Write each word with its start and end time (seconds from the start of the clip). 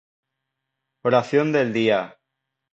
Oración 1.03 1.51
del 1.51 1.73
Día 1.73 2.17